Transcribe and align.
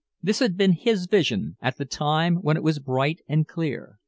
This 0.23 0.39
had 0.39 0.57
been 0.57 0.71
his 0.71 1.05
vision, 1.05 1.57
at 1.61 1.77
the 1.77 1.85
time 1.85 2.37
when 2.37 2.57
it 2.57 2.63
was 2.63 2.79
bright 2.79 3.21
and 3.27 3.47
clear. 3.47 3.99